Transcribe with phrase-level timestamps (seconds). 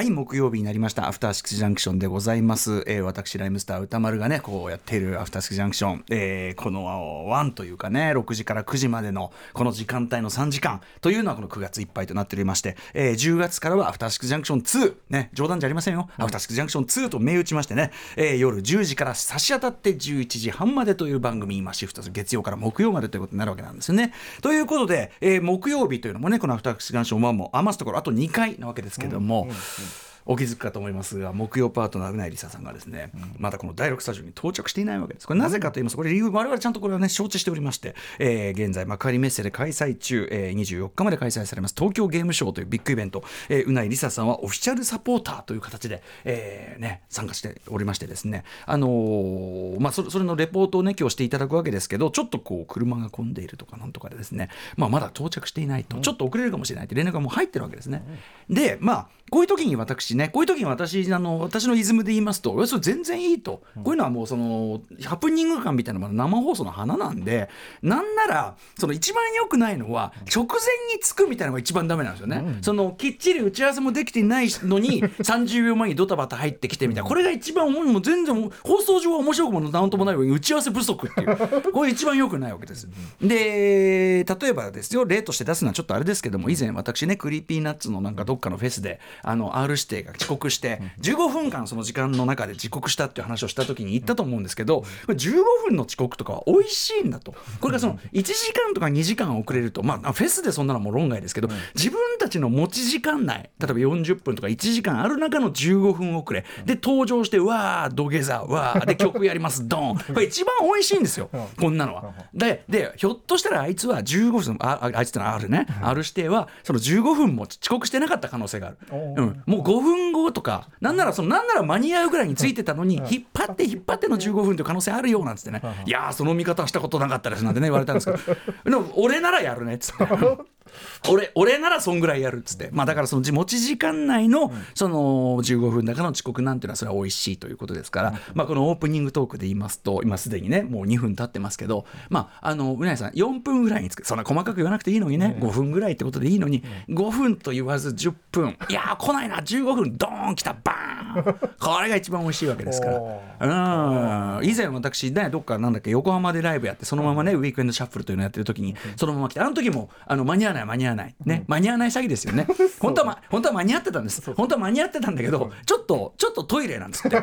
[0.00, 1.08] はい木曜日になりました。
[1.08, 10.80] アフターシックスジャンクションでございます、えー、私ライムスター歌丸がねこうやっているアフターシックスジャンクション、えー、この1というかね6時から9時までのこの時間帯の3時間。
[11.02, 24.14] というのはこの9月いっぱいとなっておりまして、えー、10月からはアフターシックスジャンクション2ね冗談じゃありませんよ、アフターシックスジャンクション2と銘打ちましてね、えー、夜10時から差し当たって11時半までという番組今シフトする月曜から木曜までということになるわけなんですよね。
[24.40, 29.89] ということで、えー、木曜日というのもねこのアフターシックスジャンクション1も余すところあと2回なわけですけども、うんうんうん
[30.26, 35.26] お気づくかと思いますが木曜パートナーうないりささんがですね、うん、まだこの第6スタジオに到着していないわけです。
[35.26, 48.44] これなぜかと言いますとこれ理由我々ちゃんとこれはね承知しておりまして、えー、現在幕張メッセで開催中、えー、24日まで開催されます東京ゲームショウというビッグイベント、えー、うないりささんはオフィシャルサポーターという形で、えーね、参加しておりましてですね。
[48.66, 58.02] あのー、まあそれそれのレポートをね今日していただくわけですけどちょっとこう車が混んでいるとかなんとかでですね、まあ、まだ到着していないと、ちょっと遅れるかもしれないって連絡がもう入ってるわけですね、
[58.48, 60.28] でまあこういう時に私ね。
[60.28, 67.48] こういう時に私あの私のイズムで言いますとそれ全然いいと、こういうのはもうそのハプニング感みたいなのが生放送の花なんで
[67.82, 70.56] なんならその一番良くないのは直前
[70.94, 77.08] に着くみたいなのが一番ダメなんですよね、うん、そのきっちり打ち合わせもできてないのに 30秒前にドタバタ入ってきてみたいな。
[77.08, 81.36] これが一番もう全然放送上は面白くもなんともないように打ち合わせ不足っていう。
[81.72, 82.88] これ一番良くないわけです。
[83.20, 95.32] で例えばですよ例として出すのはちょっとあれですけども以前私ねクリーピーナッツのなんかどっかのフェスであの R 指定が遅刻して15分間その時間の中で遅刻したっていう話をした時に言ったと思うんですけどこれ15
[95.68, 97.34] 分の遅刻とかは美味しいんだと。
[97.60, 106.44] これがその1時間とか2時間遅れるとまあフェスでそんなのも論外ですけど自分たちの持ち時間内例えば40分とか1時間ある中の15分遅れ。
[106.64, 108.86] で登場してわー土下座わー。
[108.90, 109.98] で曲やりますドン。
[109.98, 112.12] これ一番美味しいんですよこんなのは。
[112.34, 115.66] ででひょっとしたらあいつは15分ああいつってのはあるね。
[115.82, 118.78] R 指定はその15分も遅刻してなかった可能性がある。
[118.90, 125.62] うん、もう5分後とかなんならそのなんなら間に合うぐらいについてたのに引っ張って引っ張っての15分という可能性あるよなんつってね。
[125.86, 128.18] いやその見方したことなかったですなんてね言われたんですけど。
[128.64, 130.04] でも俺ならやるねっつって。
[131.08, 134.96] 俺俺ならそんぐらいやるっつって、まあ、だからその持ち時間内のその
[135.42, 144.06] 15分だけの遅刻なんていうのはそれは美味しいということですから、まあ、このオープニングトークで言いますと今すでにねもう2分経ってますけど、まあ、あのうなぎさん4分ぐらいにつく。
[144.06, 145.36] そんな細かく言わなくていいのにね。
[145.40, 146.62] 5分ぐらいってことでいいのに。
[146.88, 148.56] 5分と言わず10分。
[148.68, 149.36] いや来ないな。
[149.36, 150.56] 15分ドーン来た。
[150.64, 151.50] バーン。
[151.58, 154.38] これが一番美味しいわけですから。
[154.38, 154.46] うん。
[154.46, 161.14] 以前私ねどっかなんだっけ横浜でライブやってそのままねウィークエンドシャッフルというのをやってる時にそのまま来てあの時もあの間に合わない間に合わない。
[161.24, 161.44] ね。
[161.46, 162.46] 間に合わない詐欺ですよね。
[162.80, 164.32] 本当は、ま、本当は間に合ってたんです。
[164.34, 167.22] 本当は間に合ってたんだけどちょっとちょっとトイレなんつって。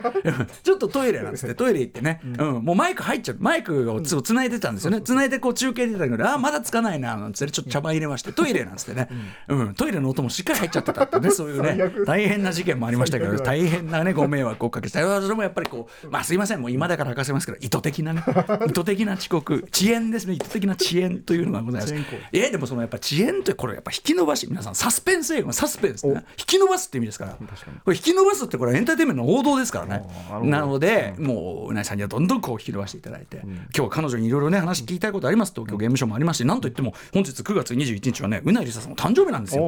[0.64, 1.56] ちょっとトイレなんつ って。
[1.56, 3.38] トイレ行ってね、うん、もうマイク入っちゃう。
[3.40, 5.02] マイクをつつないでたんですよね。
[5.02, 8.78] つないでこう中継出たけどあまだつかないななんつってちょっと茶番入れましてトイレなん。
[8.78, 9.10] つってね、
[9.48, 11.32] うん、トイレの音もしっかり入っちゃってたってね。
[11.32, 18.24] そういうね 大変な事件もありましたけど大変なねご迷惑をおかけしたそれもやっぱりこうまあすいませんもう今だから明かせますけど意図的なね。
[18.68, 19.68] 意図的な遅刻。
[19.74, 20.34] 遅延ですね。
[20.34, 21.96] 意図的な遅延というのがございます。
[22.32, 27.32] えでもそのやっぱ遅延ってこれやっぱ引き伸ばし皆さんサスペンス映画サスペンスね引き伸ばすって意味ですから。
[27.34, 30.04] これ引き伸ばすってこれエンターテインメントの王道ですからね。
[30.44, 39.64] なので、もううなぎさんにはどんどんこう引き伸ばしていただいて、今日は彼女にいろいろね話聞きたいことあります東京ゲームショウもありますしなんといっても本日9月21日はねうなぎりささんの誕生日なんですよ。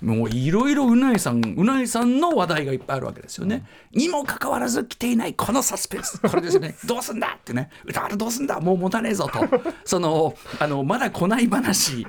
[0.00, 6.20] もういろいろうなぎさんうなぎさんの話題がいっぱいあるわけですよね、にもかかわらず来ていないこのサスペンス。
[6.20, 6.74] これですね。
[6.84, 7.70] どうすんだってね。
[7.84, 8.60] 歌わるどうすんだ。
[8.60, 9.44] もう持たねえぞと。
[9.84, 12.06] そのあのまだ来ない話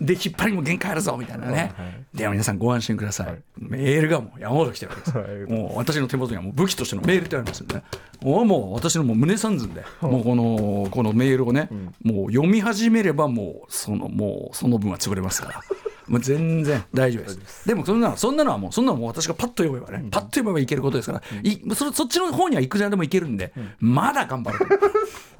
[0.00, 1.72] で引っ張りも限界あるぞみたいなね、
[2.14, 7.82] では皆さんご安心ください、はい、メールがもう山ほど来てるわけです、はい、もう私の手元にはもう武器としてのメールってありますんでね。
[8.20, 15.62] もう私のもう胸三寸で、 もうこのこのメールをね、うん、もう読み始めればもうそのもうその分は潰れますから。
[16.08, 17.68] もう全然大丈夫です。
[17.68, 24.58] でもそんなそんなのはもうそんなのも私がパッと読めばね、うん、パッと読めばいけることですから、うん、いそそっちの方にはいくらでもいけるんで、うん、まだ頑張る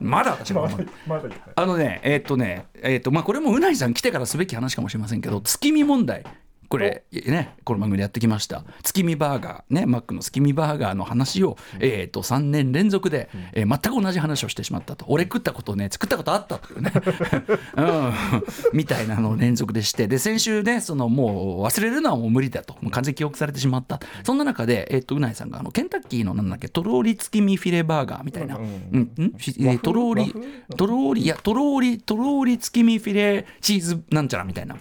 [0.01, 1.33] まだ私は頑張る。
[1.57, 6.25] あのねえー、っとねえー、っとまあこれもうなぎさん来てからすべき話かもしれませんけど月見問題
[6.69, 8.63] これねこの番組でやってきました。
[8.83, 15.07] 月見バーガーねマックの月見バーガーの話を、えー、と3年連続で、えー、全く同じ話をしてしまったと。
[15.09, 16.93] 俺食ったことね作ったことあったっていうね、
[17.77, 18.13] うん、
[18.75, 20.09] みたいなのを連続でして。
[20.09, 22.75] で先週ねそのもう忘れるのはもう無理だと。
[22.83, 24.01] もう完全に記憶されてしまった。
[24.23, 30.35] そんな中で、えー、とうないさんがあのケンタッキーのなんだっけとろーり月見フィレバーガーみたいな、うん、うん、とろーり
[30.77, 34.77] とろーりいやとろーりとろーり月見フィレチーズなんちゃらみたいな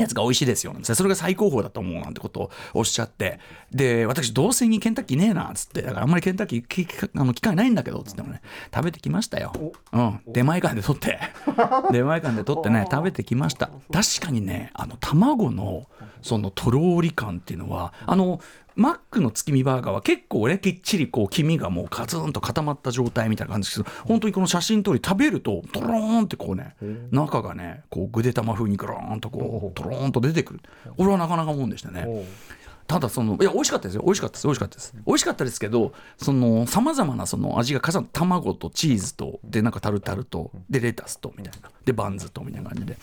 [0.00, 0.74] やつが美味しいですよ。
[0.82, 3.38] それが最高峰だと思うなんてことをおっしゃって。
[3.70, 5.82] で私どうせにケンタッキーねえなっつって。
[5.82, 8.40] だからあんまりケンタッキーあの機会ないんだけどっつってもね。
[8.74, 9.52] 食べてきましたよ、
[9.92, 11.18] うん、出前館で取って。
[11.92, 12.86] 出前館で取ってね。
[12.90, 13.70] 食べてきました。
[13.92, 15.86] 確かにねあの卵の
[16.22, 18.40] そのとろーり感っていうのはあの
[18.76, 26.74] マックの月見バーガーは結構ねきっちりこう黄身がもうカツンと固まった状態みたいな感じですけど本当にこの写真通り食べるとトローンってこうね
[27.10, 30.60] 中がねこうぐで玉風にグローンとこうトローンと出てくる。
[30.96, 32.06] これはなかなかもんでしたね。
[32.86, 34.02] ただそのいや美味しかったですよ。
[34.04, 34.46] 美味しかったです。
[34.46, 34.94] 美味しかったです。
[35.06, 41.70] 美味しかったですけどそのさまざまなその味が重な卵とチーズとでなんかタルタルとでレタスとみたいな。
[41.84, 42.98] でバンズとみたいな感じで。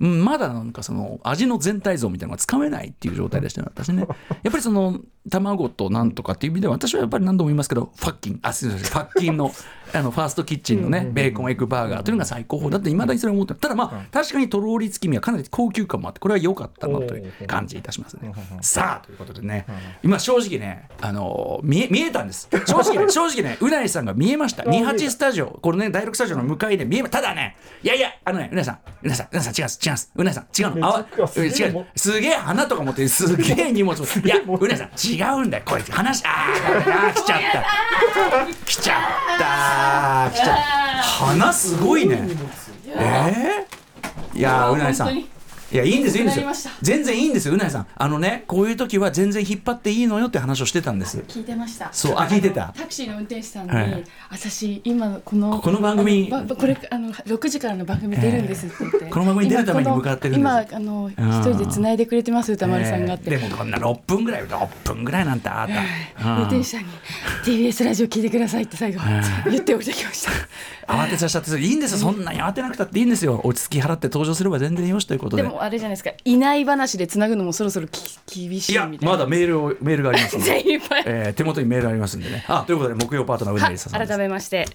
[0.00, 4.06] うんまだなんかその味の全体像みたいなのがつかめないっていう状態でしたね 私ね。
[4.42, 8.38] やっぱりその卵となんとかっていう意味では私はやっぱり何度も言いますけどファッキン。
[8.42, 8.84] あすいません。
[8.84, 9.52] ファッキンの
[9.94, 18.32] あのファーストキッチンのねベーコンエッグバーガーというのが最高峰だっていまだにそれは思ってるただまあ確かにとろーり月見はかなり高級感もあってこれは良かったなという感じいたしますね。
[18.60, 19.66] さあということでね。
[20.02, 22.48] 今正直ねあの見え見えたんです。
[22.66, 24.64] 正直ね 正直ねうなりさんが見えました。
[24.64, 30.12] 28スタジオこれね第6スタジオの向かいで見えまただねいやいやあのねうなりさんうなりさんうなりさん違います違います。
[30.14, 30.86] うなりさん違うの。
[30.86, 31.06] あわ
[31.36, 31.86] 違う。
[31.96, 35.64] すげえ花とか持ってすげえ荷物いやうなりさん違うんだよ。
[35.66, 37.64] これ話あー来ちゃった。
[38.64, 39.02] 来ちゃっ
[39.38, 40.30] た。
[40.30, 41.02] 来ちゃった。
[41.02, 42.28] 花すごいね。
[42.86, 45.24] えー、いやーうなりさん
[45.70, 46.72] いやいいんですいいんですよ。
[46.80, 47.86] 全然いいんですようなりさん。
[47.94, 51.18] あのねこういう時は全然引っ張っていいのよって話をしてたんです。
[51.28, 51.90] 聞いてました。
[51.92, 52.72] そうあ聞いてた。
[52.74, 54.04] タクシーの運転手さんに、はい。
[54.30, 65.68] 私今このこの番組これあの6時からの番組出るんですって言って、この番組に出るために向かってる今あの一人で繋いでくれてます歌丸さんがって、えーでもこんな6分ぐらい6分ぐらいなんてあっ
[66.18, 66.86] た、運転手さんに
[67.44, 69.00] TBS ラジオ聞いてくださいって最後
[69.50, 70.30] 言って降りてきました
[70.88, 71.98] 慌てさせちゃっていいんですよ。
[71.98, 73.40] そんなに慌てなくたっていいんですよ。
[73.44, 76.12] 落ち着き払って登場すれば全然よしということででもあれじゃないですか。
[76.24, 78.18] いない話で繋ぐのもそろそろき
[78.48, 79.12] 厳しいみたいな。
[79.12, 80.64] まだメールをメールがありますん じゃあで、
[81.04, 82.44] えー手元にメールありますんでね。
[82.48, 84.66] あということで木曜パートナーうなはりささん改めまして、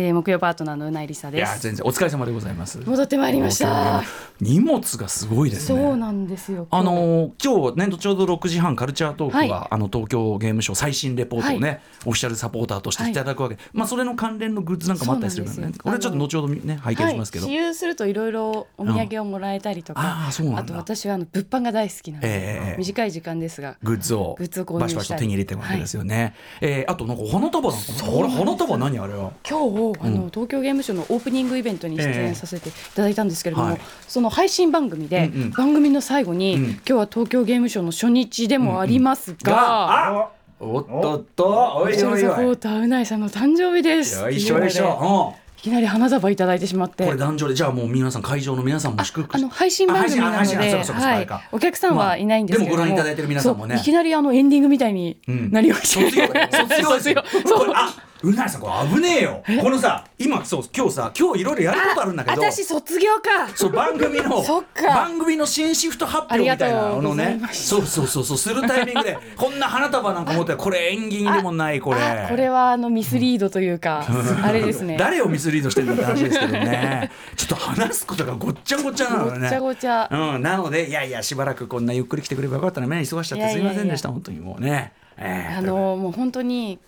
[0.00, 1.50] えー、木曜パートナーのうないりさいです。
[1.50, 2.78] や全然お疲れ様でございます。
[2.86, 4.04] 戻ってまいりました。
[4.40, 5.80] 荷物がすごいですね。
[5.82, 6.68] そうなんですよ。
[6.70, 9.68] あのー今日ねちょうど6時半カルチャートークは、はい。
[9.72, 13.12] あの東京ゲームショウ最新レポートをね、オフィシャルサポーターとしてい。
[13.12, 15.72] ただくわけ、まあそれの関連のグッズなんかもあったりするからね。
[15.82, 20.62] これちょっと後ほどね拝見しますけど、はい、私有するといろいろお土産をもらえたりとか、ああそうなんだ。
[20.62, 28.20] と私はあの物販が大好きなので、ええ短い時間ですがグッズをグッズを購入バシバシしたいと手に入れてるわけですよね、えーあとなんか花束なんかも。
[28.20, 29.32] あれ花束何あれは？
[29.48, 33.80] 今日あの、東京ゲームショウのオープニングイベントに出演させていただいたんですけれども、はい。
[34.06, 35.50] その配信番組で、うんうん。
[35.50, 36.62] 番組の最後に、うん。
[36.62, 40.28] 今日は東京ゲームショウの初日でもありますが、あ
[40.60, 41.76] おっとっと。
[41.76, 42.22] おいおいおい。
[42.22, 44.20] ルサポーターうないさんの誕生日です。
[44.20, 44.58] よいしょ。
[44.58, 47.04] よいしょ、いきなり花束いただいてしまって。
[47.04, 51.28] うん、これ壇上でじゃあもう皆さん会場の皆さんも祝福あの配信番組なので、はい。
[51.52, 53.76] お客さんはいないんですけれども、まあでもご覧いただいてる皆さんもね。
[53.76, 57.24] いきなりあのエンディングみたいにうんなりました、卒業だよ卒業ですよ。
[57.30, 57.56] 卒業。
[57.56, 57.74] そう
[58.22, 59.42] うなりさんこれ危ねえよ。
[59.62, 62.42] このさ今そう今日さ今日いろいろやることあるんだけど。
[62.42, 63.48] 私卒業か。
[63.54, 64.42] そう番組の
[64.82, 67.40] 番組の新シフト発表みたいなのね。
[67.52, 72.00] そうそうそうそうするタイミングで こんな花束なんか持ってこれ縁起でもないこれ。
[72.00, 74.04] あこれはあのミスリードというか、
[74.42, 74.96] あれですね。
[74.98, 77.10] 誰をミスリードしてるんだって話ですけどね。
[77.36, 79.40] ちょっと話すことがごっちゃごちゃなのね。
[79.40, 80.08] ごっちゃごちゃ。
[80.10, 84.08] うん、なのでいやいやしばらくこんなゆっくり来てくればよかったな目忙しちゃってすいませんでした。
[84.08, 84.18] いやいやいや。
[84.18, 86.78] 本当にもうね、えーあのもう本当に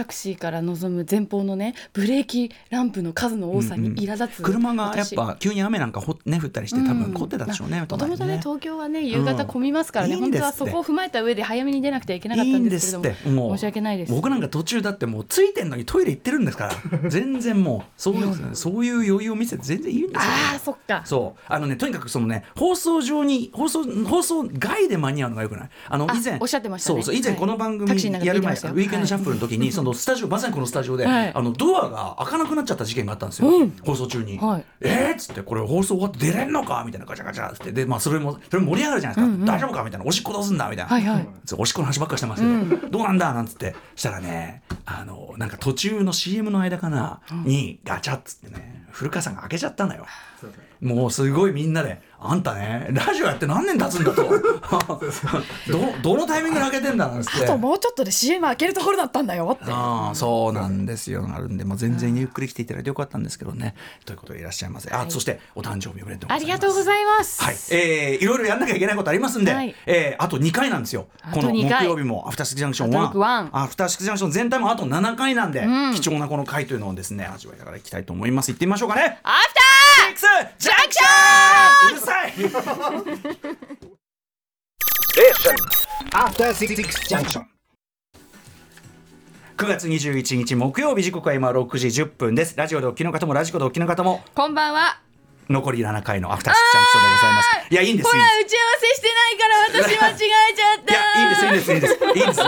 [0.00, 8.38] タクシーから望む前方のねブレーキランプの数の多さに苛立つ、車がやっ私ぱ急に雨なんかほ、ね、降ったりして多分凝ってたでしょうね、もともとね。
[8.38, 13.54] 東京はね夕方混みますからね、うん本当はそこを踏まえた上で早めに出なくてはいけなかったんですけれども。
[13.56, 14.12] 申し訳ないです。
[14.12, 16.74] 僕なんか途中だってもうついてんのにトイレ行ってるんですから。
[17.10, 21.02] 全然もうそうです、ね、そういう余裕を見せて全然いいんですよ、ああそっか。
[21.04, 21.40] そう。
[21.46, 25.70] あのねとにかくそのね放送上に放送放送外で間に合うのがよくない？
[25.88, 27.02] あのあ以前おっしゃってましたね。
[27.02, 27.90] そうそう以前この番組
[28.24, 28.74] やる前見てましたよ。
[28.74, 31.32] ウィークエンドシャッフルの時に、そのスタジオまさにこのスタジオで、はい。
[31.34, 33.70] あのドアが開かなくなっちゃった事件があったんですよ、うん。
[33.84, 34.64] 放送中に、はい。
[34.80, 36.82] えーっつってこれ放送終わって出れんのか？
[36.86, 37.72] みたいなガチャガチャっつって。
[37.72, 39.44] でまあそれもそれ盛り上がるじゃないですか、うんうん。
[39.44, 39.84] 大丈夫か？
[39.84, 40.06] みたいな。
[40.06, 40.68] おしっこどうすんだ？
[40.68, 41.28] みたいな、はいはい。
[41.56, 43.32] おしっこの話ばっかりしてますけど、どうなんだ？
[43.32, 43.74] なんつって。
[43.96, 50.06] したらねあのなんか途中の CM の間かな、にガチャっつってね古川さんが開けちゃったのよ。
[50.80, 54.22] もうすごいみんなで「あんたねラジオやって何年経つんだ」と。
[55.68, 57.28] どどのタイミングで開けてんだなんて。
[57.42, 59.72] あともうちょっとで CM 開けるところだったんだよって。
[59.72, 61.28] ああそうなんですよ。
[61.34, 63.74] あるんでもう全然ゆっくり来ていただいてよかったんですけどね。
[64.04, 66.42] ということでいらっしゃいませあ、そしてお誕生日おめでとうございます。
[66.42, 67.42] ありがとうございます。
[67.42, 69.74] はい、えー、いろいろやんなきゃいけないことありますんで、はい。
[69.86, 71.06] えーあと2回なんですよ。
[71.32, 73.46] この木2回曜日もアフターシックスジャンクションアフターシックスワン。
[73.46, 75.94] 1アフターシックスジャンクション全体もあと7回なんで、ん。
[75.94, 78.52] 貴重なこの回というのをですね味わいながらいきたいと思います。
[78.52, 79.18] 行ってみましょうかね。
[79.22, 80.24] アフシックス
[80.58, 82.32] ジャンクションさい。
[86.12, 86.74] After Six
[87.08, 87.44] Junction.
[89.56, 92.56] 9月21日木曜日時刻は今6時10分です。
[92.56, 94.22] ラジオでお聞きの方もラジコでお聞きの方も。
[94.34, 95.00] こんばんは
[95.50, 97.48] 残り7回のアフターシックスジャンクションでございます。
[97.70, 101.94] いやいいんですほら打ち合わせしてないから私間違えちゃったいやいいんですいいんですいいんです。
[102.00, 102.40] いいんです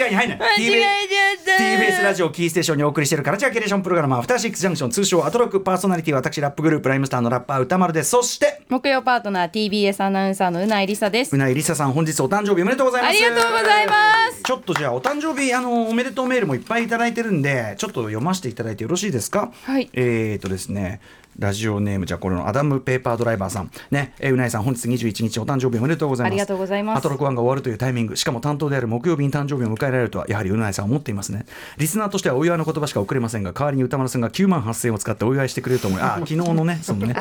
[0.00, 0.38] 間違いに入んない。
[0.38, 1.62] 間違えちゃった。
[1.62, 8.10] TBS ラジオキーステーションにお送りしているカルチャーキュレーションプログラムアフターシックスジャンクション通称アトロックパーソナリティ私ラップグループライムスターのラッパー歌丸です。
[8.10, 11.34] そして木曜パートナー TBS アナウンサーのうないりさです。
[11.34, 13.92] うないりささん本日お誕生日おめでとうございますありがとうございま
[14.32, 14.42] す。
[14.42, 19.52] ちょっとじゃあお誕生日あのおめでとうメールもいっぱいいただいてるんでちょっと読ませていただいてよろしいですか？
[19.64, 19.90] はい。
[19.92, 21.00] えーとですね
[21.38, 23.70] ラジオネームじゃあこれのアダムペーパードライバーさん。
[23.90, 26.32] ねえーうないさん本日21日お誕生日おめでとうございます。
[26.32, 26.98] ありがとうございます。
[26.98, 28.16] アトロクワンが終わるというタイミング。
[28.16, 31.46] しかも担当である木曜日に誕生日を迎えられるとはやはりうないさん思っていますね。
[31.78, 37.14] リスナーとしてはお祝いの言葉しか送れませんが代わりに歌丸さんが9万8000円を使ってお祝いしてくれると思いあ昨日のね そのね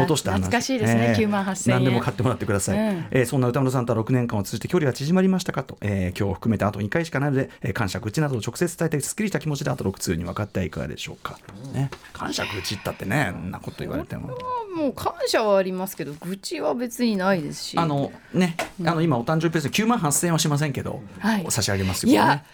[0.00, 0.38] 落とした話。
[0.38, 1.14] 懐かしいですね。
[1.18, 1.76] 9万8000円。
[1.76, 3.04] 何でも買ってもらってください、うん。
[3.10, 11.38] えーそんな歌丸さんとは6年間を通じて距離が縮まりましたかと、えー今日を含めてあと2回しかないので、えー感謝口などを直接伝えてすっきりした気持ちであと6通に分かってはいかがでしょうか、
[11.74, 14.36] ね、感謝口ったってねなこと言われても。
[14.76, 17.78] もう感謝はありますけど愚痴は別にないですし。
[17.78, 21.46] あのね、あの今お誕生日プレゼント9万8000円はしませんけど、はい。
[21.50, 22.44] 差し上げますよ、ね、いや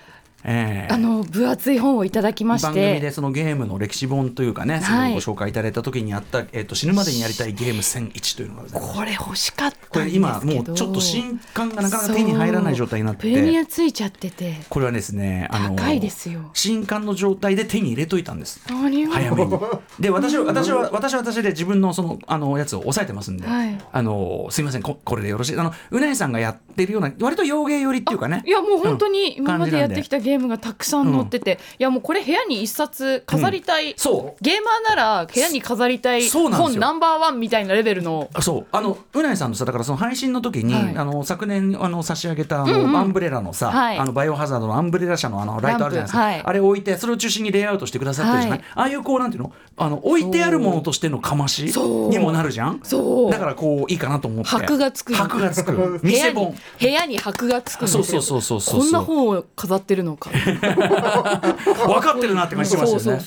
[0.45, 10.01] えーあの分厚い本をいただきまし番組てでそのゲームの歴史本というかね、それをご紹介いただいた時にあった、えっと死ぬまでにやりたいゲーム1001というのがこれ欲しかったんですけど。
[10.01, 13.23] これ今もうちょっと新刊がなかなか手に入らない状態になって。
[13.23, 14.55] プレミてアついちゃってて。
[14.69, 16.51] これはですねあの高いですよ。
[16.55, 18.61] 新刊の状態で手に入れといたんです。
[18.67, 19.53] 早めに。
[19.99, 23.79] で私は私は私は私で自分のそのあのやつを抑えてますんで、はい。
[23.93, 25.59] あのすいませんここれでよろしい。
[25.59, 28.43] あのうなえさんがやってるような割と洋芸寄りっていうかね。
[28.47, 29.45] いやもう本当にうん。
[29.45, 34.43] 今までやってきたゲームがたくさん載ってて、いやもうこれ部屋に一冊飾りたい、そう。
[34.43, 38.29] ゲーマーなら部屋に飾りたい本ナンバーワンみたいなレベルの。
[38.35, 38.67] あそう。
[38.73, 40.97] あのうなえさんのさだからその配信の時に、はい。
[40.97, 42.97] あの昨年あの差し上げたあの、うんうん。
[42.97, 43.99] アンブレラのさ、はい。
[43.99, 46.43] あのバイオハザードのアンブレラ社のあのライトあるじゃないですか、はい。
[46.43, 48.69] あれを置いてそれを中心にレイアウトしてくださってるじゃない、はい。
[48.75, 52.09] ああいうこうなんていうのあの置いてあるものとしてのかましそう。
[52.09, 52.81] にもなるじゃん。
[52.83, 53.31] そう。
[53.31, 54.51] だからこういいかなと思って。
[54.51, 55.15] 箔がつく。
[55.15, 55.73] 箔がつく。
[55.73, 56.55] 部屋に店本。
[56.81, 58.81] 部屋に箔がつくそうそうそうそうそう。
[58.81, 61.55] こんな本を飾ってるのか
[61.87, 63.21] 分かってるなって感じしますよね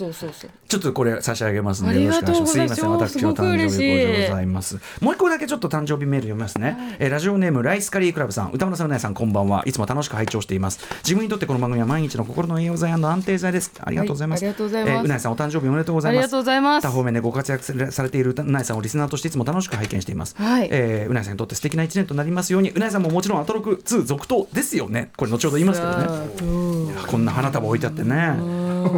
[0.67, 2.51] ちょっとこれ差し上げますのでよろしくお願いします。
[2.53, 4.79] すいません、私の誕生日でございます。
[5.01, 6.97] もう一個だけちょっと誕生日メール読みますね。
[6.99, 9.63] えーラジオネームライスカリークラブさん、歌村さん、うなえさん、こんばんは。
[9.65, 10.79] いつも楽しく拝聴しています。
[11.03, 13.71] 自分にとってこの番組は毎日の心の栄養剤安定剤です。
[13.79, 14.43] ありがとうございます。
[14.43, 16.23] はいありがとうございますえーうなえさん、お誕生日おめでとうございます。
[16.23, 20.35] ありがとうございます他方面でご活躍されているうなえさんをリスナーとしていつも楽しく拝見しています。
[20.37, 25.11] はいえーうなえさんにとって素敵な一年となりますように、うなえさんももちろんアトロク2続投ですよね。
[25.15, 26.76] これ後ほど言いますけどね。
[27.07, 28.35] こんな花束置いてあってね。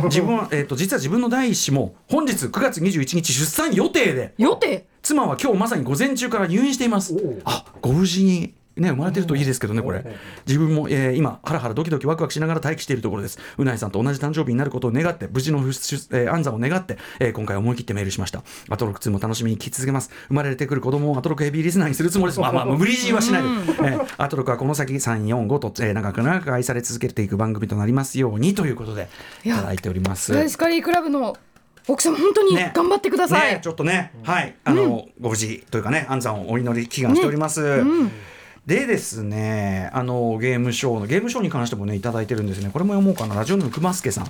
[0.05, 4.33] 自分は、えっ、と、実は自分の第一子も、本日9月21日出産予定で。
[4.37, 4.87] 予定？
[5.01, 7.15] 妻は今日まさに午前中から入院しています。
[7.45, 8.53] あ、ご無事に。
[8.79, 10.03] ね、生まれてるといいですけどね、これ。
[10.47, 13.39] 自分も、えー今、ハラハラドキドキワクワクしながら待機しているところです。
[13.57, 18.43] うなえさんと同じ誕生日になることを願って、無事のえー安産を願って、えー今回思い切ってメールしました。
[18.69, 20.09] アトロック2も楽しみに聞き続けます。
[20.27, 22.39] 生まれてくる子供をアトロックヘビーリスナーにするつもりです。
[22.39, 23.47] まあまあ、無理強いはしないで。
[23.47, 29.09] えーアトロックはこの先3、4、5と、えー長く長く愛され続けていく番組となりますようにということで、
[29.43, 30.33] いただいております。
[30.33, 31.37] ライスカリークラブの
[31.87, 37.81] 奥様本当にね頑張ってください、ね、ちょっとね、はい、あの、ご無事というかね、安産をお祈り祈願しております。
[38.69, 42.69] でですね、あのゲームショーのゲームショーに関してもねいただいてるんですね。
[42.71, 43.33] これも読もうかな。
[43.33, 44.27] ラジオネームくますけさん、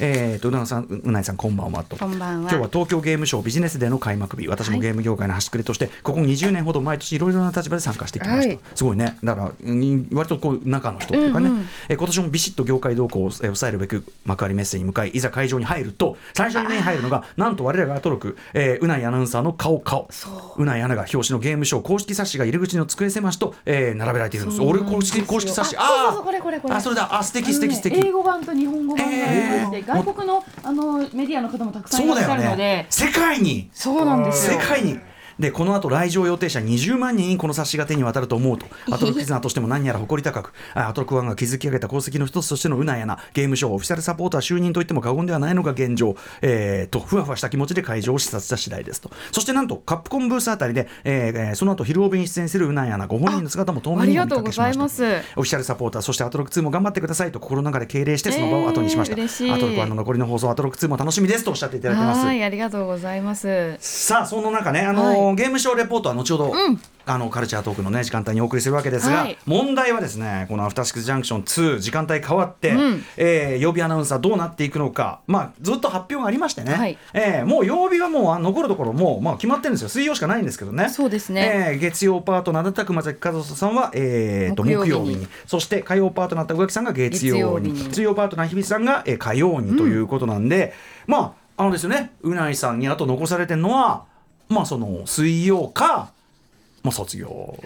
[0.00, 1.98] えー、とうななさん、うなえさんこんばんはと。
[1.98, 4.48] こんばんは今日は東京ゲームショービジネスデーの開幕日。
[4.48, 8.48] 私もゲーム業界の端くれとして、ここ20年ほど毎年いろいろな立場で参加してきました。
[8.48, 9.18] はいすごいね。
[9.22, 11.50] だからうん割とこう中の人というかね、
[11.90, 20.08] えー今年もビシッと業界動向をえー抑えるべく幕張メッセに向かいいざ会場に入ると最初に目に入るのがなんと我らがアトロク、えーうないアナウンサーの顔顔
[20.56, 24.62] うないアナが表紙のゲームショー公式冊子が入り口の机狭しと、えー並べられているんです。
[24.62, 25.76] 俺公式公式冊子。
[25.78, 26.74] あそうこれこれこれ。
[26.74, 27.08] あそれだ。
[27.14, 27.98] あ素敵素敵素敵。
[27.98, 29.86] 英語版と日本語版がありて、えー。
[29.86, 32.56] 外国のあのメディアの方もたくさんいらっしゃるので。
[32.56, 32.86] ね。
[32.90, 33.70] 世界に。
[33.72, 34.60] そうなんですよ。
[34.60, 34.98] 世界に
[35.42, 38.66] でこの後来場予定者20万人にこの冊子が手に渡ると思うと。
[38.90, 49.10] アトロックリスナーとしても何やら誇り高くあアトロックワンが築き上げた功績の一つとしてのうなやなゲームショーオフィシャルサポーター就任といっても過言ではないのが現状、えー、とふわふわした気持ちで会場を視察した次第ですと。
[49.32, 55.32] そしてなんとカップコンブースあたりで、えーえーその後昼帯に出演するうなやなご本人の姿も透明にお見かけしましたありがとうございます。
[55.36, 62.24] オフィシャルサポーターそしてアトロック2も頑張ってくださいと心の中で敬礼してその場を後にしました、えーアトロック1の残りの放送アトロック2も楽しみですとおっしゃっていただいてます。
[62.26, 63.76] はいありがとうございます。
[63.78, 66.80] さあその中ね、あのーはゲームショーレポートは後ほど、うん。
[67.04, 69.36] あのカルチャートークのね時間帯にお送りするわけですが、はい。
[69.44, 73.04] 問題はですねこの「アフターシックスジャンクション2」時間帯変わって、うん。
[73.16, 76.96] えー曜日アナウンサーどうなっていくのか、まあ、ずっと発表がありましてね、はい。
[77.12, 79.88] えーもう曜日はもうあ残るところもう、まあ、決まってるんですよ。
[79.88, 80.88] 水曜しかないんですけどね。
[80.88, 81.72] そうですね。
[81.72, 85.26] えー月曜パートナーだった熊崎和人さんは、えーと木木曜日に。
[85.46, 87.76] そして火曜パートナーだった宇垣さんが月曜に。
[87.90, 90.72] 水曜パートナー日比さんが、えー火曜にということなんで、
[91.06, 94.04] まああのですよねうないさんにあと残されてるのは
[94.52, 96.12] まあその水曜か、
[96.82, 97.58] まあ、卒業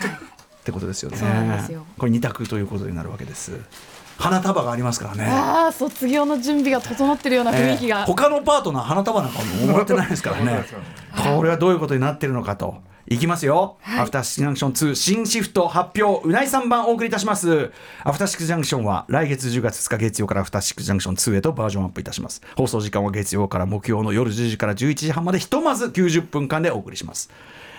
[0.60, 1.16] ってことですよね。
[1.16, 1.84] そうなんですよ。
[1.98, 3.52] これ二択ということになるわけです。
[4.18, 5.24] 花束がありますからね。
[5.26, 10.64] ああ卒業の準備が整ってるような雰囲気が、えー他のパートナー花束なんかももらってないですからね。
[11.34, 17.70] これはどういうことになってるのかといきますよ、アフターシックスジャンクション2新シフト発表うないさん版お送りいたします。
[18.02, 22.42] アフターシックスジャンクションは来月10月2日月曜からアフターシックスジャンクション2へとバージョンアップいたします。
[22.56, 27.30] 放送時間は月曜から木曜の夜10時から11時半までひとまず90分間でお送りします。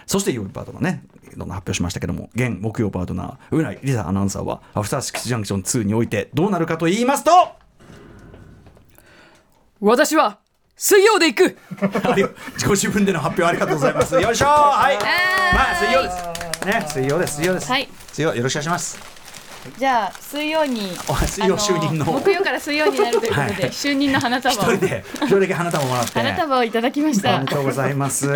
[0.06, 1.04] そして曜日パートナーね、
[1.36, 7.32] どんどん発表しましたけども、現木曜パートナー、うないりさアナウンサーは、アフターシックスジャンクション2においてどうなるかと言いますと、
[9.82, 10.40] 私は
[10.80, 11.58] 水曜で行く
[12.04, 12.24] あり
[12.64, 14.14] ご自分での発表ありがとうございます。
[14.14, 14.98] よいしょはい。
[15.56, 16.66] まあ水曜です。
[16.68, 17.36] ね、水曜です。
[17.38, 17.72] 水曜です。
[17.72, 19.00] はい水曜よろしくお願いします。
[19.80, 26.12] じゃあ水曜にあ水曜就任のあ木曜から水曜になるということで、はい就任の花束を一人で一人だけ花束もらって。
[26.20, 28.28] 花束をいただきましたおめでとうございます。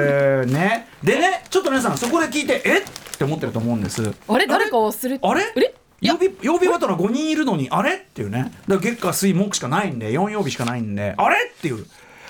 [0.45, 0.87] ね。
[1.03, 2.79] でね、ちょっと皆さんそこで聞いてえ？
[2.79, 2.83] っ
[3.19, 4.01] て思ってると思うんです。
[4.27, 4.47] あれ？
[4.47, 5.19] 誰かをする？
[5.21, 5.43] あれ？
[5.43, 7.97] あれ曜日曜日バトラー5人いるのにあれ？
[7.97, 11.35] っていうねだから月火水木しかないんで4曜日しかないんであれ？
[11.55, 11.85] っていう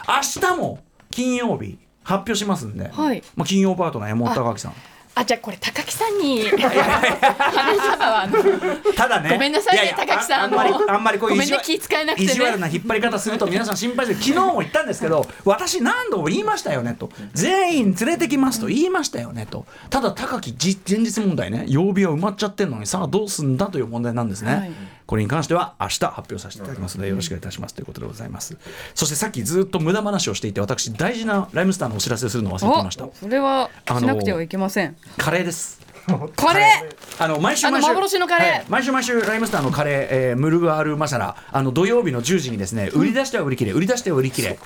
[0.08, 0.80] 明日も
[1.10, 3.24] 金曜日発表しますんで、はい。
[3.36, 4.74] まあ、金曜パートナー山本隆明さん。
[5.14, 6.46] あじゃあこれ高木さんに。
[8.96, 9.30] ただね。
[9.32, 12.32] ごめんなさいね高木さんああんまりあんまりこうごめんね意地悪気使えなくてね。
[12.32, 17.10] 意地悪な引っ張り方すると皆さん心配して昨日も言ったんですけど私何度も言いましたよねと。
[17.34, 19.66] 全員連れてきますと言いましたよねと。
[19.90, 21.66] ただ高木じ前日問題ね。
[21.68, 24.72] 曜日は埋まっちゃってるのにさあどうすんだという問題なんですね、はい
[25.06, 28.58] これに関しては明日発表させていただきますのでよろしくお願いいたしますということでございます。
[28.96, 33.06] そしてさっきずっと無駄話をしていて私大事なライムスターのお知らせをするのを忘れていました。
[33.06, 35.82] おそれはしなくてはいけません、カレーです。
[36.36, 37.24] カレー。
[37.24, 38.50] あの毎週あの毎週幻のカレー。
[38.50, 38.66] はい。
[38.70, 41.36] 毎週毎週ライムスターのカレー、えームルガールマサラ。
[41.52, 44.58] あの土曜日の10時にですね売り出しては売り切れ売り出しては売り切れ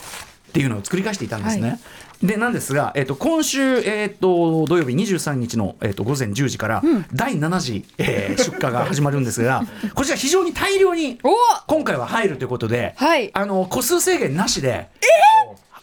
[0.49, 1.69] っていうのを作り返していたんですね。
[1.71, 1.77] は
[2.23, 6.83] でなんですが、えっと今週、えっと土曜日23日の、えっと午前10時から、
[7.13, 11.29] 第7次、えー出荷が始まるんですが こちら非常に大量にお！
[11.67, 13.31] 今回は入るということで、はい。
[13.33, 14.87] あの個数制限なしで。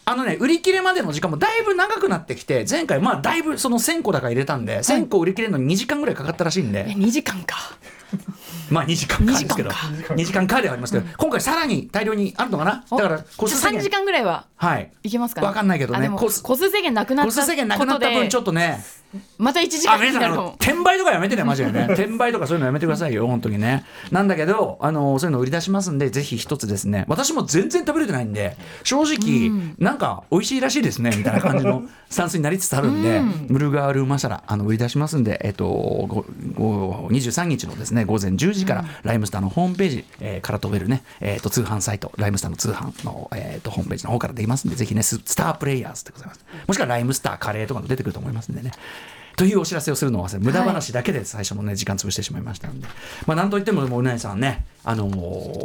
[0.04, 7.56] あのね、売り切れまでの時間もだいぶ長くなってきて前回まあだいぶその1000個だから入れたんで1000個売り切れるのに2時間ぐらいかかったらしいんで、え2時間か
[8.72, 9.70] まあ2時間かですけど。
[9.70, 10.62] 2時間か。
[10.62, 12.84] ではありますけど、今回さらに大量にあるのかな？
[12.90, 14.90] だから個数制3限時間ぐらいははい。
[15.02, 15.46] いけますかね？
[15.46, 15.98] わかんないけどね。
[15.98, 18.82] あでも個数個数制限なくなった個数制限なくなった分ちょっとね
[19.38, 21.86] また1時あ間に皆さん転売とかやめてねマジでね。
[21.92, 23.84] 転売とかそういうのやめてくださいよ本当にね。
[24.10, 27.04] なんだけどあのそういうの売り出しますんでぜひ一つですね。
[27.08, 46.44] 私も全然食べれてないんで正直、なんか美味しいらしいですねみたいな感じの スタンスになりつつあるんで、ムルガールマサラあの売り出しますんでえっとごご23日のですね午前10時から、ライムスターのホームページ、えーから飛べるね、えー、と通販サイトライムスターの通販の、えー、とホームページの方からできますんでぜひねススタープレイヤーズでございます。
[46.66, 48.72] もしくはライムスターカレーとかも出てくると思いますんでね
[49.36, 52.86] というお知らせをするのを忘れ無駄話だけで最初のね時間潰してしまいましたので、
[53.26, 55.12] まあなんといってももううなぎさんねあのー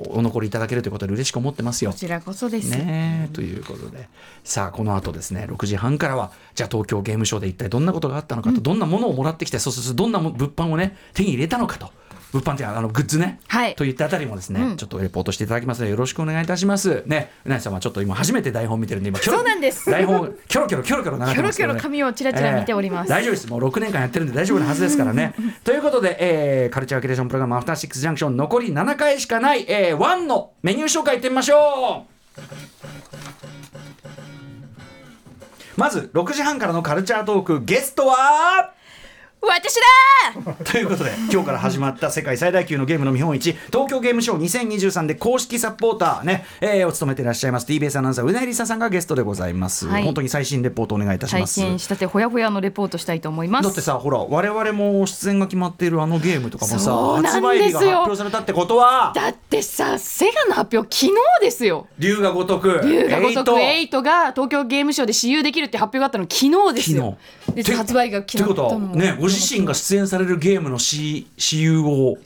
[0.10, 1.92] お残りいただけるということで嬉しく思ってますよ。
[1.92, 4.08] こちらこそです、ねえということで。
[4.44, 11.92] さあこの後ですね6時半からはじゃあ東京ゲームショウで一体どんなことがあったのかと、どんなものをもらってきてそうするとどんなも物販をね手に入れたのかと
[12.34, 13.76] 物販っていうのはあのグッズね、はい。
[13.76, 15.80] といったあたりもですね、ちょっとレポートしていただきます。
[15.80, 17.04] のでよろしくお願いいたします。
[17.06, 19.90] ねうなぎさんはちょっと今初めて台本見てるんで今そうなんです。
[19.90, 23.10] 台本キョロキョロキョロキョロ流れてますけど、ね、キョロキョロ紙をチラチラ見ております。
[23.10, 23.48] 大丈夫です。
[23.48, 25.34] もう6年間やってるんで大丈夫なはずですからね。
[25.64, 32.18] ということで、えーカルチャーキュレーションプログラムアフターシックスジャンクション残り7回しかない、えー、1のメニュー紹介いってみましょう。
[35.78, 38.74] まず6時半からのカルチャートークゲストは
[39.42, 50.04] 私だということで今日から始まった世界最大級のゲームの見本市東京ゲームショウ2023で公式サポーターね、えーお務めていらっしゃいます TBS アナウンサーうなえりささんがゲストでございます、はい。
[50.04, 51.54] 本当に最新レポートお願いいたし最ます。
[51.54, 53.66] 新したてほやほやのレポートしたいと思います。
[53.66, 61.88] だってさほら我々も出演が決まっているあのゲームとかもさ発売日が発表されたってことはだってさセガの発表昨日ですよ。
[62.00, 63.98] 龍が如く龍が如くエイト。
[64.00, 67.18] 8が東京ゲームショウで私有できるって発表があったの昨日ですよ。
[67.46, 67.64] 昨日。
[67.64, 72.18] で発売がということはねご自身が出演されるゲームの私私有を。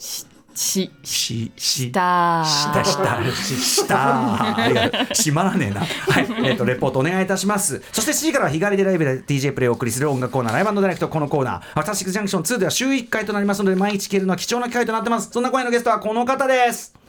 [0.54, 1.86] ししし。
[1.86, 3.32] したしたした。
[3.32, 5.80] ししたありがとう閉まらねえな。
[5.80, 6.46] はい。
[6.46, 7.82] えっ、と レポートお願いいたします。
[7.90, 11.54] そして7時からは日帰りでライブで DJ プレイをお送りする音楽コーナーライブダイレクトこのコーナー。
[11.74, 15.30] アフターシックスジャンクション2では週1回となりますので毎日聞けるのは貴重な機会となってます。
[15.32, 17.01] そんな今夜のゲストはこの方です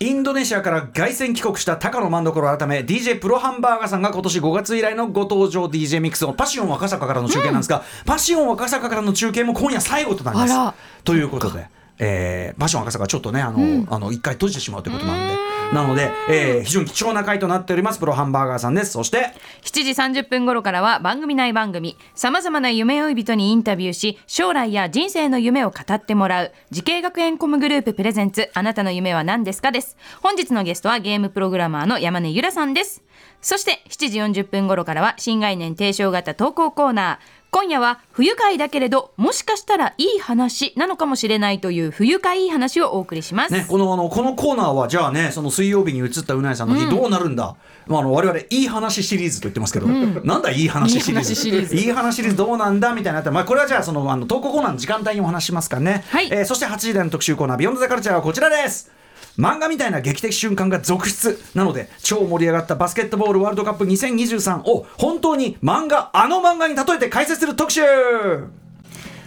[0.00, 11.02] インドネシアから凱旋帰国した高野万所改め DJ プロハンバーガーさんが今年5月以来のご登場 DJ ミックスのパシオン赤坂からの中継なんですが、パシオン赤坂からの中継も今夜最後となります。
[11.04, 15.34] ということで、えー、パシオン赤坂ちょっとねあの、あの一回閉じてしまうということなんで、
[15.72, 17.98] なので、えー非常に貴重な回となっております。
[17.98, 18.92] プロハンバーガーさんです。
[18.92, 21.96] そして7時30分頃からは番組内番組。
[22.14, 26.52] さまざまな夢追い人にインタビューし将来や人生の夢を語ってもらう。
[26.70, 28.50] 滋慶学園 COM グループプレゼンツ。
[28.54, 29.72] あなたの夢は何ですか？
[29.72, 29.96] です。
[30.22, 33.02] 本日のゲストはゲームプログラマーの山根ゆらさんです。
[33.40, 37.33] そして7時40分頃からは新概念提唱型投稿コーナー。
[37.54, 47.54] 今夜は不愉快だけれどもしかしたらいい話なのかもしれないという不愉快いい話をお送りします、ね、このあのこのコーナーはじゃあねその水曜日に移ったうなえさんの日どうなるんだ、
[47.86, 51.30] まあ、あの我々いい話シリーズと言ってますけど、なんだいい話シリーズ？
[51.30, 51.76] いい話シリーズ。
[51.76, 56.26] いい話シリーズどうなんだみたいなったらまあ、これはじゃあそのあの投稿コーナーの時間帯にお話ししますからね、はい。
[56.32, 58.90] えーそして8時台の特集コーナー「ビヨンドザカルチャーはこちらです
[59.38, 67.80] 漫画みたいな劇的瞬間が続出なので超盛り上がったバスケットボールワールドカップ2023を本当に漫画あの漫画に例えて解説する特集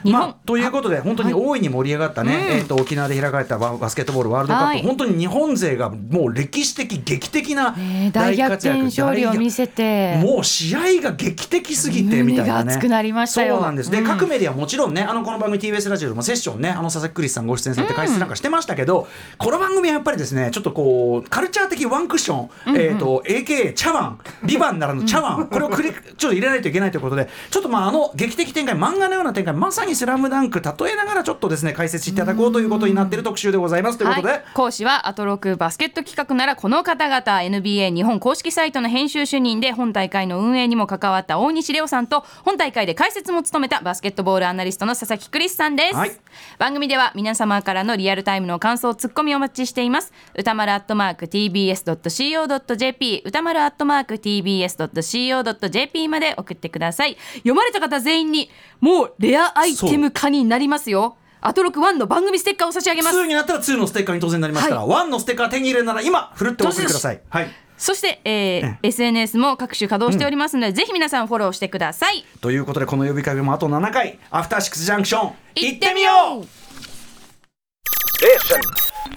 [0.04, 4.82] まあ、ということで本当に大いに盛り上がったね、えー、と沖縄で開かれたババスケットボールワールドカップ、はい。
[4.84, 10.18] 本当に日本勢がもう歴史的劇的なね大逆転勝利を見せて。
[10.18, 12.74] もう試合が劇的すぎてみたいなね。
[12.74, 13.56] 熱くなりましたよ。
[13.56, 13.92] そうなんです。
[13.92, 19.08] で、各メディアもちろんねあのこの番組 TBS ラジオでもセッションねあの佐々木クリスさんご出演されて解説なんかしてましたけど、
[19.38, 33.98] この番組はやっぱりですねちょっとこうカルチャー的ワンクッション、えー、と AKA 茶碗ビバンならぬ茶碗これをクリちょっと入れないといけないということでちょっとまああの劇的展開漫画のような展開まさに「スラムダンク例えながらちょっとですね解説していただこうということになっている特集でございます。
[33.98, 46.12] ということで、はい、講師はアトロクバスケット企画ならこの方々 NBA 日本公式サイトの編集主任で本大会の運営にも関わった大西レオさんと本大会で解説も務めたバスケットボールアナリストの佐々木クリスさんです、はい。
[46.58, 50.14] 番組では皆様からのリアルタイムの感想ツッコミをお待ちしています。
[50.36, 57.18] 歌丸アットマーク TBS.CO.JP 歌丸アットマーク TBS.CO.JP まで送ってください。
[57.36, 61.18] 読まれた方全員にもうレアアイテム化になりますよ。
[61.42, 63.18] アトロク1の番組ステッカーを差し上げます。
[63.18, 67.22] 2になったら2のステッカーに当然なりますから、1のステッカー手に入れるなら今ふるってお送りください。
[67.30, 67.48] はい。
[67.78, 72.26] そして、えー SNS も各種稼働しておりますので、ぜひ皆さんフォローしてください。
[72.42, 74.18] ということでこの呼びかけもあと7回。
[74.32, 76.46] アフターシックスジャンクション行ってみよう。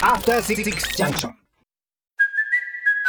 [0.02, 0.62] After Six
[0.96, 1.39] Junction.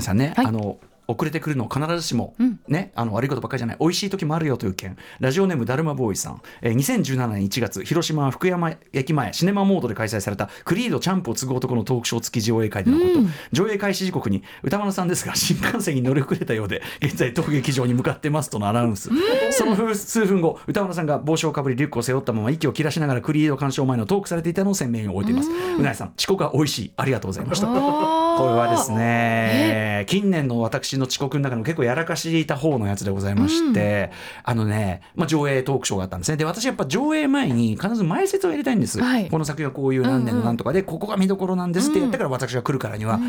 [0.00, 0.46] さんね、はい。
[0.46, 0.78] あの
[1.10, 2.34] 遅れてくるの必ずしも、
[2.68, 3.76] ねあの悪いことばっかりじゃない。
[3.80, 4.96] 美味しい時もあるよという件。
[5.18, 19.10] ラジオネームだるまボーイさん、えー2017年1月広島福山駅前シネマモードで開催されたクリードチャンプを継ぐ男のトークショー付き上映会でのこと、上映開始時刻に歌丸さんですが 新幹線に乗り遅れたようで現在当劇場に向かってますとのアナウンス、
[19.50, 25.50] その数数分後歌丸さんが帽子をかぶりリュックを背負ったまま息を切らしながらクリード鑑賞前のトークされていたのを鮮明に覚えています。
[25.50, 26.92] うなえさん遅刻は美味しい。
[26.96, 34.10] ありがとうございましたこれはですね近年の私の遅刻の中でも結構やらかしていた方のやつでございまして、
[34.42, 36.36] あのね、まあ、上映トークショーがあったんですね。
[36.36, 39.28] で私やっぱ上映前に必ず前説をやりたいんです、はい。
[39.28, 43.20] この作品はこういう何年のなんとかで、ここが見どころなんですって言ったから私が来るからには、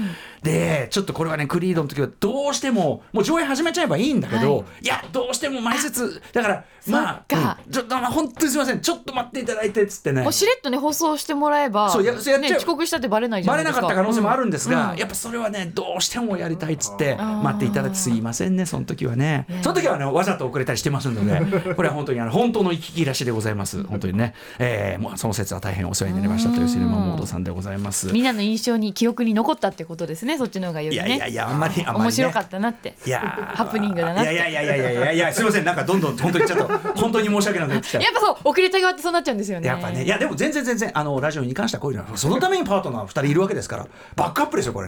[0.44, 6.22] でちょっとこれはねクリードの時はどうしてももう上映始めちゃえばいいんだけど、い、やどうしても前説。
[6.34, 7.72] だからまあうん。
[7.72, 8.80] ちょっとまあ本当にすみません。
[8.80, 10.22] ちょっと待っていただいてっつってね。
[10.22, 12.40] もうしれっとね放送してもらえばそうややっちゃう。
[12.40, 13.88] ね、遅刻したってバレないじゃバレなないですか。
[13.88, 19.48] かった可能性もあるんですが、うんやっぱそれはねどうしてもやりたいっつって待っていただいてすいませんねその時はね。
[19.64, 21.42] その時はねわざと遅れたりしてますので
[21.76, 23.84] これは本当にあの本当の行き来らしでございます。
[23.84, 28.12] 本当にね、えー、もうその説は大変お世話になりましたというシネマモードさんでございます。
[28.14, 31.10] みんなの印象に記憶に残ったってことですねそっちの方がよいりね。
[31.10, 32.96] やいやいやあんまりあんまり、ね、面白かったなって。
[33.06, 33.56] いやー。
[33.56, 34.34] ハプニングだなって。
[34.34, 35.66] いやいやいやいやいやいやすいません。
[35.66, 38.00] なんかどんどん本当にちょっと本当に申し訳なくなってきた。
[38.00, 39.68] やっぱそう遅れた側ってそうなっちゃうんですよね。
[39.68, 44.88] やっぱねいやでも全然全然あのラジオに関してはこういうのはそのためにパートナー2人いるわけですからバックアップですよこれ